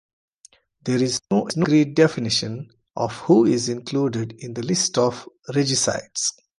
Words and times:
There 0.83 0.97
is 0.97 1.21
no 1.29 1.45
agreed 1.47 1.93
definition 1.93 2.71
of 2.95 3.17
who 3.17 3.45
is 3.45 3.69
included 3.69 4.31
in 4.39 4.55
the 4.55 4.63
list 4.63 4.97
of 4.97 5.29
regicides. 5.49 6.33